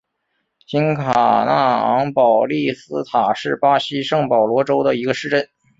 [0.65, 1.11] 新卡
[1.43, 5.47] 纳昂保利斯塔是巴西圣保罗州的一个市镇。